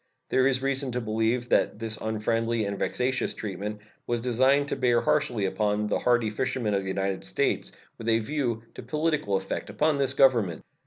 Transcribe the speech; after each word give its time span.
There 0.29 0.47
is 0.47 0.63
reason 0.63 0.91
to 0.93 0.99
believe 0.99 1.49
that 1.49 1.77
this 1.77 1.97
unfriendly 1.97 2.65
and 2.65 2.79
vexatious 2.79 3.35
treatment 3.35 3.81
was 4.07 4.19
designed 4.19 4.69
to 4.69 4.75
bear 4.75 4.99
harshly 5.01 5.45
upon 5.45 5.85
the 5.85 5.99
hardy 5.99 6.31
fishermen 6.31 6.73
of 6.73 6.81
the 6.81 6.87
United 6.89 7.23
States, 7.23 7.71
with 7.99 8.09
a 8.09 8.17
view 8.17 8.63
to 8.73 8.81
political 8.81 9.35
effect 9.37 9.69
upon 9.69 9.99
this 9.99 10.15
Government. 10.15 10.63